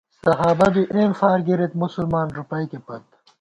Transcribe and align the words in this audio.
صحابہؓ 0.25 0.69
بی 0.73 0.83
اېن 0.93 1.11
فار 1.19 1.37
گِرِت، 1.47 1.71
مسلمان 1.83 2.27
ݫُپَئیکےپت 2.35 3.03